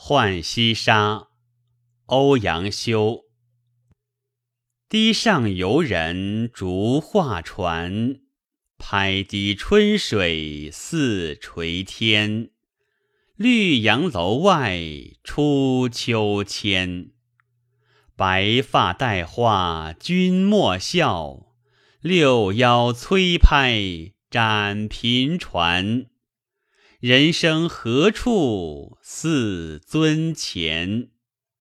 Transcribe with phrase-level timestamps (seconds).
[0.00, 1.14] 浣溪沙·
[2.06, 3.24] 欧阳修。
[4.88, 8.20] 堤上游人逐画船，
[8.78, 12.50] 拍堤春水似垂天。
[13.34, 14.80] 绿杨楼外
[15.24, 17.10] 出秋千，
[18.14, 21.48] 白发待画君莫笑，
[22.00, 26.06] 六爻催拍展频传。
[27.00, 31.10] 人生何处似尊前？